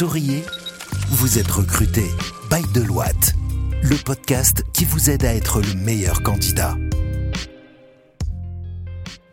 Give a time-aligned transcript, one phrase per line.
[0.00, 0.42] souriez
[1.10, 2.04] Vous êtes recruté
[2.50, 3.34] by Deloitte,
[3.82, 6.74] le podcast qui vous aide à être le meilleur candidat.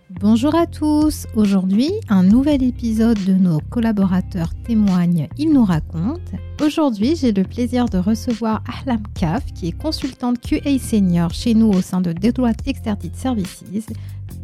[0.09, 1.25] Bonjour à tous.
[1.35, 6.19] Aujourd'hui, un nouvel épisode de nos collaborateurs témoignent, ils nous racontent.
[6.61, 11.69] Aujourd'hui, j'ai le plaisir de recevoir Ahlam Kaf, qui est consultante QA senior chez nous
[11.69, 13.63] au sein de Deloitte Extended Services.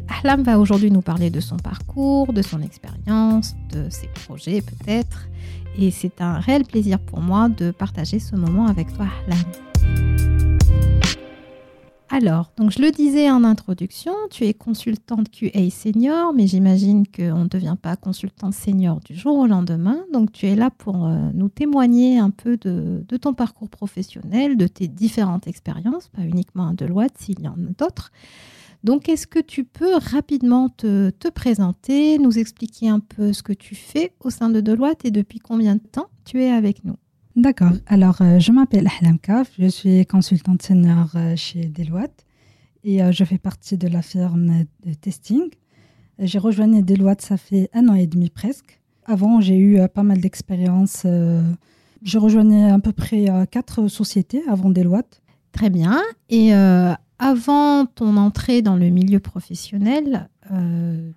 [0.08, 5.28] Ahlam va aujourd'hui nous parler de son parcours, de son expérience, de ses projets peut-être.
[5.78, 9.06] Et c'est un réel plaisir pour moi de partager ce moment avec toi.
[12.10, 17.42] Alors, donc je le disais en introduction, tu es consultante QA senior, mais j'imagine qu'on
[17.42, 19.98] ne devient pas consultante senior du jour au lendemain.
[20.12, 24.56] Donc, tu es là pour euh, nous témoigner un peu de, de, ton parcours professionnel,
[24.56, 28.12] de tes différentes expériences, pas uniquement à Deloitte, s'il y en a d'autres.
[28.84, 33.54] Donc, est-ce que tu peux rapidement te, te, présenter, nous expliquer un peu ce que
[33.54, 36.96] tu fais au sein de Deloitte et depuis combien de temps tu es avec nous?
[37.34, 37.72] D'accord.
[37.86, 42.26] Alors, euh, je m'appelle Ahlam Kaf, je suis consultante senior euh, chez Deloitte
[42.84, 45.48] et euh, je fais partie de la firme de testing.
[46.18, 48.80] J'ai rejoint Deloitte, ça fait un an et demi presque.
[49.06, 51.04] Avant, j'ai eu pas mal d'expérience.
[51.04, 55.22] je rejoignais à peu près quatre sociétés avant Deloitte.
[55.50, 56.00] Très bien.
[56.30, 56.52] Et
[57.24, 61.10] avant ton entrée dans le milieu professionnel, euh,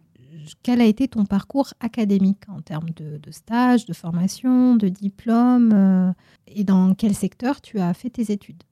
[0.63, 5.73] quel a été ton parcours académique en termes de, de stage, de formation, de diplôme
[5.73, 6.11] euh,
[6.47, 8.63] et dans quel secteur tu as fait tes études?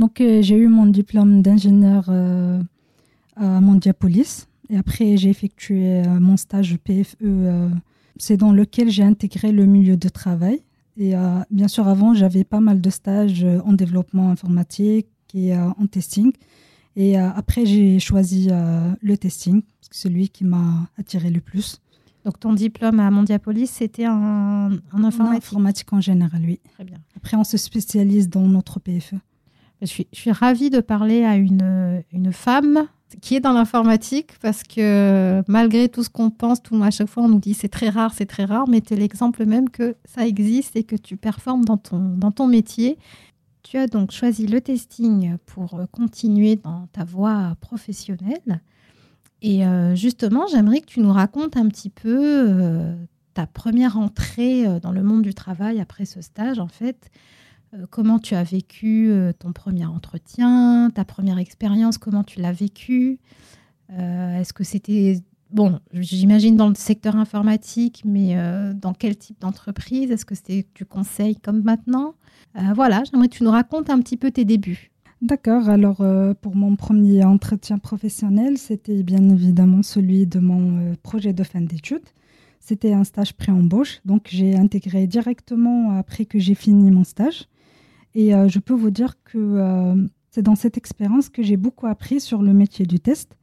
[0.00, 2.10] Donc euh, j'ai eu mon diplôme d'ingénieur
[3.36, 7.70] à Mondiapolis et après j'ai effectué mon stage PFE.
[8.16, 10.60] c'est dans lequel j'ai intégré le milieu de travail.
[10.96, 11.14] Et
[11.50, 16.32] bien sûr, avant, j'avais pas mal de stages en développement informatique et en testing.
[16.96, 21.80] Et euh, après, j'ai choisi euh, le testing, celui qui m'a attiré le plus.
[22.24, 25.92] Donc, ton diplôme à Mondiapolis, c'était en, en, informatique En informatique?
[25.92, 26.60] en général, oui.
[26.74, 26.98] Très bien.
[27.16, 29.16] Après, on se spécialise dans notre PFE.
[29.82, 32.86] Je suis, je suis ravie de parler à une, une femme
[33.20, 37.24] qui est dans l'informatique parce que malgré tout ce qu'on pense, tout, à chaque fois
[37.24, 39.94] on nous dit c'est très rare, c'est très rare, mais tu es l'exemple même que
[40.04, 42.98] ça existe et que tu performes dans ton, dans ton métier.
[43.64, 48.60] Tu as donc choisi le testing pour euh, continuer dans ta voie professionnelle.
[49.40, 52.94] Et euh, justement, j'aimerais que tu nous racontes un petit peu euh,
[53.32, 57.10] ta première entrée dans le monde du travail après ce stage, en fait.
[57.90, 63.18] Comment tu as vécu ton premier entretien, ta première expérience, comment tu l'as vécu?
[63.88, 65.20] Est-ce que c'était
[65.54, 70.10] bon, j'imagine dans le secteur informatique, mais euh, dans quel type d'entreprise?
[70.10, 72.14] Est-ce que c'est du conseil comme maintenant?
[72.56, 74.90] Euh, Voilà, j'aimerais que tu nous racontes un petit peu tes débuts.
[75.22, 81.32] D'accord, alors euh, pour mon premier entretien professionnel, c'était bien évidemment celui de mon projet
[81.32, 82.10] de fin d'études.
[82.60, 87.46] C'était un stage pré-embauche, donc j'ai intégré directement après que j'ai fini mon stage.
[88.14, 92.40] Et je peux vous dire que c'est dans cette expérience que j'ai beaucoup appris sur
[92.40, 93.36] le métier du test.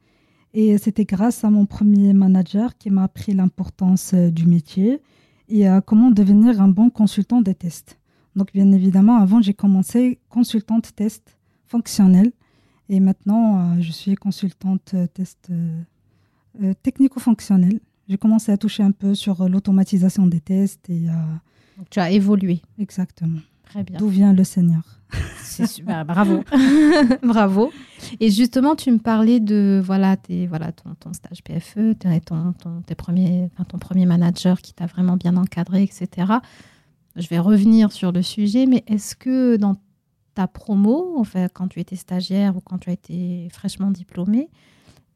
[0.54, 5.00] Et c'était grâce à mon premier manager qui m'a appris l'importance euh, du métier
[5.48, 7.98] et euh, comment devenir un bon consultant des tests.
[8.36, 12.32] Donc, bien évidemment, avant, j'ai commencé consultante test fonctionnelle
[12.88, 17.80] et maintenant, euh, je suis consultante test euh, technico-fonctionnelle.
[18.08, 21.06] J'ai commencé à toucher un peu sur l'automatisation des tests et.
[21.78, 22.60] Donc, tu as évolué.
[22.78, 23.38] Exactement.
[23.72, 23.98] Très bien.
[23.98, 24.82] D'où vient le Seigneur
[25.38, 26.44] C'est super, bravo.
[27.22, 27.72] bravo.
[28.20, 31.94] Et justement, tu me parlais de voilà, tes, voilà ton, ton stage PFE,
[32.26, 36.32] ton, ton, tes premiers, enfin, ton premier manager qui t'a vraiment bien encadré, etc.
[37.16, 39.76] Je vais revenir sur le sujet, mais est-ce que dans
[40.34, 44.50] ta promo, enfin, quand tu étais stagiaire ou quand tu as été fraîchement diplômée,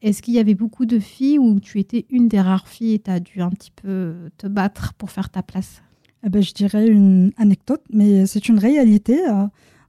[0.01, 2.99] est-ce qu'il y avait beaucoup de filles où tu étais une des rares filles et
[3.01, 5.83] tu as dû un petit peu te battre pour faire ta place?
[6.27, 9.19] Eh ben, Je dirais une anecdote, mais c'est une réalité.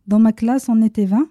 [0.07, 1.27] Dans ma classe, on était 20.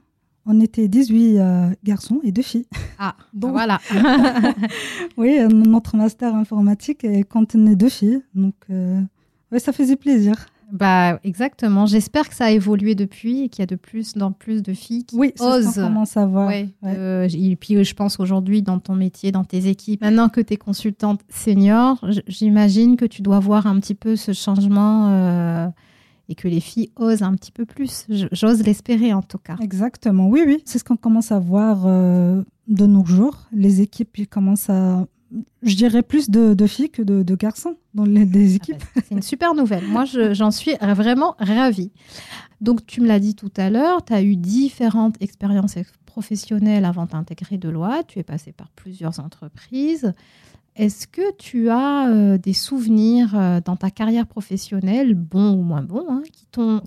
[0.49, 2.67] On était 18 euh, garçons et deux filles.
[2.99, 3.81] Ah, donc voilà.
[5.17, 8.23] oui, notre master informatique contenait deux filles.
[8.35, 9.01] Donc, euh,
[9.51, 10.47] ouais, ça faisait plaisir.
[10.73, 11.87] Bah, exactement.
[11.87, 14.73] J'espère que ça a évolué depuis et qu'il y a de plus en plus de
[14.73, 15.67] filles qui oui, osent.
[15.69, 16.49] Oui, commence à voir.
[16.49, 16.95] Ouais, ouais.
[16.97, 20.55] Euh, et puis, je pense aujourd'hui, dans ton métier, dans tes équipes, maintenant que tu
[20.55, 25.69] es consultante senior, j'imagine que tu dois voir un petit peu ce changement euh,
[26.29, 28.07] et que les filles osent un petit peu plus.
[28.33, 29.57] J'ose l'espérer, en tout cas.
[29.61, 30.29] Exactement.
[30.29, 30.63] Oui, oui.
[30.65, 33.47] C'est ce qu'on commence à voir euh, de nos jours.
[33.53, 35.07] Les équipes, ils commencent à
[35.63, 38.77] je dirais plus de, de, filles que de, de garçons dans les, les équipes.
[38.81, 39.87] Ah ben, c'est une super nouvelle.
[39.87, 41.91] Moi, j'en suis vraiment ravie.
[42.61, 47.07] Donc, tu me l'as dit tout à l'heure, tu as eu différentes expériences professionnelles avant
[47.07, 48.07] d'intégrer Deloitte.
[48.09, 50.13] Tu es passé par plusieurs entreprises.
[50.77, 55.83] Est-ce que tu as euh, des souvenirs euh, dans ta carrière professionnelle, bons ou moins
[55.83, 56.23] bons, hein,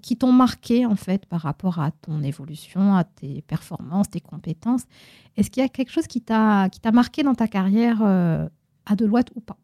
[0.03, 4.83] qui t'ont marqué en fait par rapport à ton évolution, à tes performances, tes compétences?
[5.37, 9.39] Est-ce qu'il y a quelque chose qui t'a marqué dans ta carrière à Deloitte ou
[9.39, 9.57] pas?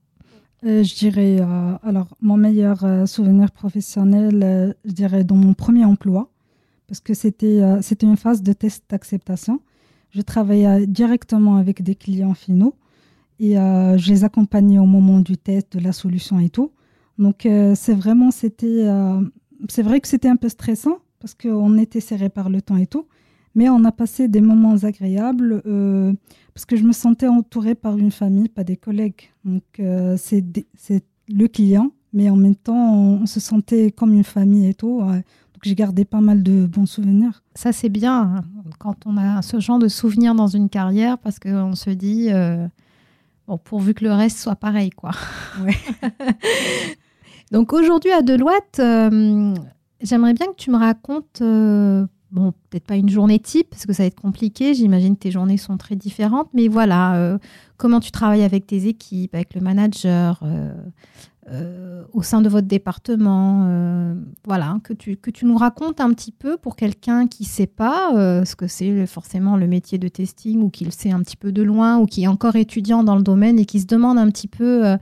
[0.63, 1.39] Je dirais,
[1.83, 6.31] alors mon meilleur souvenir professionnel, je dirais dans mon premier emploi,
[6.87, 7.61] parce que c'était
[8.01, 9.59] une phase de test d'acceptation.
[10.11, 12.75] Je travaillais directement avec des clients finaux
[13.39, 16.71] et euh, je les accompagnais au moment du test, de la solution et tout.
[17.17, 19.21] Donc euh, c'est vraiment, c'était, euh,
[19.69, 22.87] c'est vrai que c'était un peu stressant parce qu'on était serré par le temps et
[22.87, 23.07] tout.
[23.55, 25.61] Mais on a passé des moments agréables
[26.53, 29.31] parce que je me sentais entourée par une famille, pas des collègues.
[29.45, 29.63] Donc
[30.17, 30.43] c'est,
[30.77, 34.99] c'est le client, mais en même temps, on, se sentait comme une famille et tout.
[34.99, 35.23] donc
[35.61, 37.43] j'ai gardé pas mal de bons souvenirs.
[37.55, 38.41] Ça, c'est bien hein,
[38.77, 42.31] quand on a ce genre de souvenirs dans une carrière parce qu'on se dit
[43.47, 45.11] Bon, pourvu que le reste soit pareil, quoi.
[47.51, 49.53] Donc aujourd'hui à Deloitte, euh,
[50.01, 53.93] j'aimerais bien que tu me racontes, euh, bon, peut-être pas une journée type, parce que
[53.93, 57.37] ça va être compliqué, j'imagine que tes journées sont très différentes, mais voilà, euh,
[57.77, 60.43] comment tu travailles avec tes équipes, avec le manager,
[61.51, 63.65] euh, au sein de votre département.
[63.67, 67.47] Euh, voilà, que tu, que tu nous racontes un petit peu pour quelqu'un qui ne
[67.47, 71.11] sait pas euh, ce que c'est forcément le métier de testing ou qui le sait
[71.11, 73.79] un petit peu de loin ou qui est encore étudiant dans le domaine et qui
[73.79, 74.97] se demande un petit peu,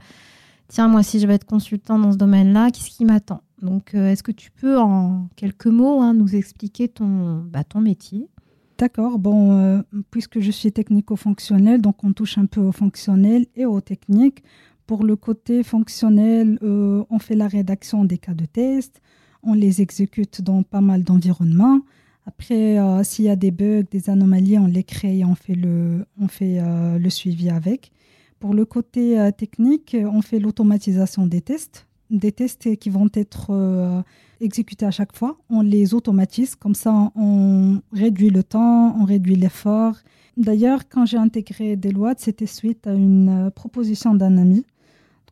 [0.68, 3.40] tiens, moi si je vais être consultant dans ce domaine-là, qu'est-ce qui m'attend?
[3.62, 8.28] Donc, est-ce que tu peux en quelques mots hein, nous expliquer ton, bah, ton métier?
[8.76, 13.80] D'accord, bon, puisque je suis technico-fonctionnel, donc on touche un peu au fonctionnel et aux
[13.80, 14.42] techniques.
[14.86, 19.00] Pour le côté fonctionnel, euh, on fait la rédaction des cas de test,
[19.42, 21.80] on les exécute dans pas mal d'environnements.
[22.26, 25.54] Après, euh, s'il y a des bugs, des anomalies, on les crée et on fait
[25.54, 27.92] le, on fait, euh, le suivi avec.
[28.40, 34.04] Pour le côté technique, on fait l'automatisation des tests, des tests qui vont être
[34.40, 35.36] exécutés à chaque fois.
[35.50, 39.96] On les automatise, comme ça on réduit le temps, on réduit l'effort.
[40.36, 44.64] D'ailleurs, quand j'ai intégré Deloitte, c'était suite à une proposition d'un ami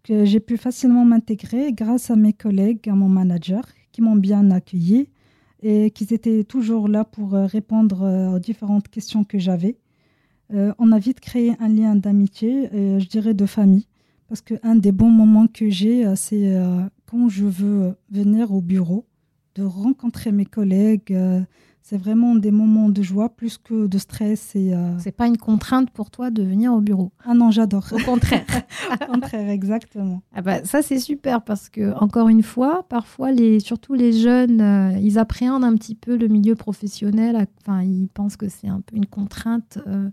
[0.02, 4.50] que j'ai pu facilement m'intégrer grâce à mes collègues, à mon manager, qui m'ont bien
[4.50, 5.08] accueilli
[5.62, 9.76] et qui étaient toujours là pour euh, répondre euh, aux différentes questions que j'avais.
[10.52, 13.86] Euh, on a vite créé un lien d'amitié, je dirais de famille,
[14.32, 16.58] parce qu'un des bons moments que j'ai, c'est
[17.04, 19.04] quand je veux venir au bureau,
[19.56, 21.14] de rencontrer mes collègues,
[21.82, 24.54] c'est vraiment des moments de joie plus que de stress.
[24.54, 24.98] Et, euh...
[24.98, 27.12] C'est pas une contrainte pour toi de venir au bureau?
[27.24, 27.84] Ah non, j'adore.
[27.92, 28.46] Au contraire.
[29.02, 30.22] au contraire, exactement.
[30.32, 34.60] Ah bah, ça, c'est super parce que, encore une fois, parfois, les, surtout les jeunes,
[34.60, 37.46] euh, ils appréhendent un petit peu le milieu professionnel.
[37.60, 39.78] Enfin, ils pensent que c'est un peu une contrainte.
[39.88, 40.08] Euh,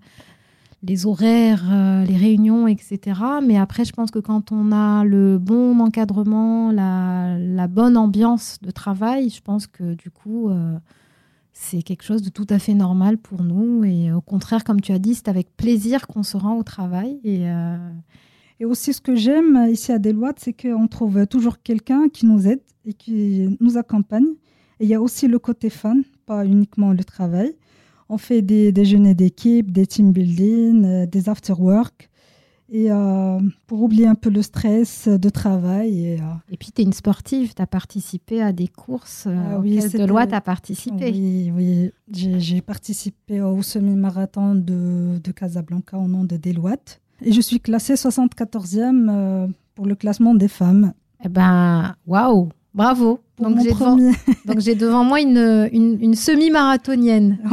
[0.84, 3.20] les horaires, euh, les réunions, etc.
[3.44, 8.72] Mais après, je pense que quand on a le bon encadrement, la, bonne ambiance de
[8.72, 10.50] travail, je pense que du coup,
[11.62, 13.84] c'est quelque chose de tout à fait normal pour nous.
[13.84, 17.20] Et au contraire, comme tu as dit, c'est avec plaisir qu'on se rend au travail.
[17.26, 17.78] Et, euh,
[18.62, 22.48] et aussi, ce que j'aime ici à Deloitte, c'est qu'on trouve toujours quelqu'un qui nous
[22.48, 24.28] aide et qui nous accompagne.
[24.80, 27.54] Et il y a aussi le côté fun, pas uniquement le travail.
[28.10, 32.10] On fait des déjeuners d'équipe, des team building, euh, des after-work
[32.72, 36.06] et euh, pour oublier un peu le stress de travail.
[36.06, 39.60] Et, euh, et puis, tu es une sportive, tu as participé à des courses ah,
[39.60, 41.12] oui, de loi, tu as participé.
[41.12, 41.92] Oui, oui.
[42.12, 47.02] j'ai participé au semi-marathon de, de, Casablanca au nom de Deloitte.
[47.24, 50.94] Et je suis classée 74e pour le classement des femmes.
[51.24, 53.20] Eh ben, waouh Bravo.
[53.40, 53.96] Donc j'ai, devant,
[54.46, 57.40] donc j'ai devant moi une, une, semi-marathonienne.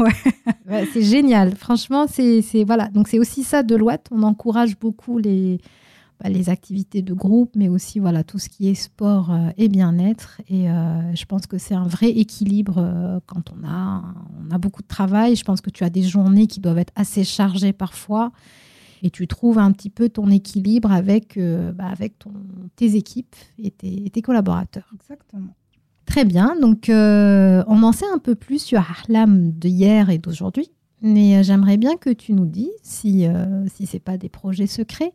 [0.69, 0.85] Ouais.
[0.93, 1.55] c'est génial.
[1.55, 2.89] Franchement, c'est, voilà.
[2.89, 4.09] Donc c'est aussi ça Deloitte.
[4.11, 5.61] On encourage beaucoup les,
[6.21, 9.69] bah, les activités de groupe, mais aussi voilà tout ce qui est sport euh, et
[9.69, 10.41] bien-être.
[10.49, 14.03] Et euh, je pense que c'est un vrai équilibre euh, quand on a,
[14.45, 15.37] on a beaucoup de travail.
[15.37, 18.33] Je pense que tu as des journées qui doivent être assez chargées parfois
[19.03, 22.33] et tu trouves un petit peu ton équilibre avec, euh, bah, avec ton,
[22.77, 24.91] tes équipes et tes, collaborateurs.
[24.95, 25.55] Exactement.
[26.07, 30.19] Très bien, donc euh, on en sait un peu plus sur Harlem de hier et
[30.19, 30.71] d'aujourd'hui,
[31.03, 33.27] mais euh, j'aimerais bien que tu nous dises, si,
[33.75, 35.13] si ce n'est pas des projets secrets,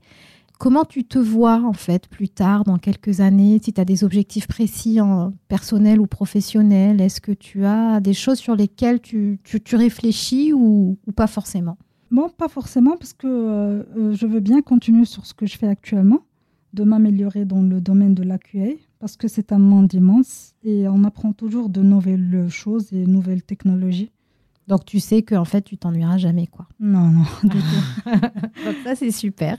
[0.61, 4.03] comment tu te vois en fait plus tard, dans quelques années, si tu as des
[4.03, 9.39] objectifs précis en personnel ou professionnel, est-ce que tu as des choses sur lesquelles tu,
[9.43, 11.77] tu, réfléchis ou, ou pas forcément?
[12.11, 15.57] Bon, pas forcément, parce que euh, euh, je veux bien continuer sur ce que je
[15.57, 16.19] fais actuellement,
[16.73, 20.87] de m'améliorer dans le domaine de la QA, parce que c'est un monde immense et
[20.87, 24.11] on apprend toujours de nouvelles choses et nouvelles technologies.
[24.67, 26.67] Donc tu sais qu'en fait tu t'ennuieras jamais quoi.
[26.79, 28.09] Non, non, du tout.
[28.65, 29.57] Donc ça c'est super.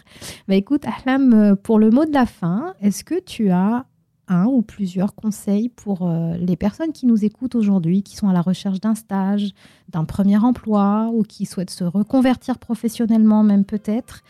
[0.49, 3.85] Bah écoute Ahlam, pour le mot de la fin, est-ce que tu as
[4.29, 8.33] un ou plusieurs conseils pour euh, les personnes qui nous écoutent aujourd'hui, qui sont à
[8.33, 9.51] la recherche d'un stage,
[9.89, 14.23] d'un premier emploi ou qui souhaitent se reconvertir professionnellement même peut-être?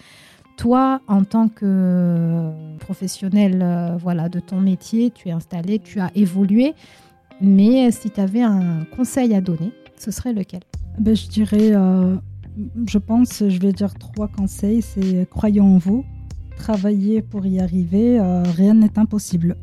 [0.57, 6.11] Toi, en tant que professionnel euh, voilà, de ton métier, tu es installé, tu as
[6.15, 6.75] évolué,
[7.41, 10.61] mais si tu avais un conseil à donner, ce serait lequel?
[10.99, 12.17] Ben, Je dirais, euh,
[12.87, 14.83] je pense, je vais dire trois conseils.
[14.83, 16.05] C'est croyez en vous,
[16.57, 19.57] travaillez pour y arriver, euh, rien n'est impossible.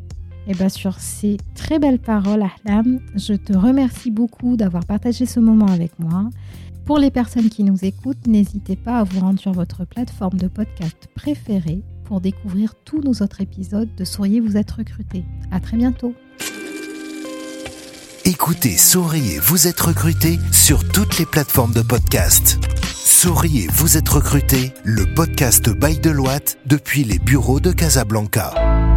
[0.47, 5.27] Et eh bien sur ces très belles paroles, Ahlam, je te remercie beaucoup d'avoir partagé
[5.27, 6.29] ce moment avec moi.
[6.89, 10.47] Pour les personnes qui nous écoutent, n'hésitez pas à vous rendre sur votre plateforme de
[10.47, 15.23] podcast préférée pour découvrir tous nos autres épisodes de Souriez, vous êtes recruté.
[15.51, 16.15] À très bientôt.
[18.25, 22.57] Écoutez Souriez, vous êtes recruté sur toutes les plateformes de podcast.
[22.91, 28.88] Souriez, vous êtes recruté, le podcast Bail de Loite depuis les bureaux de Casablanca.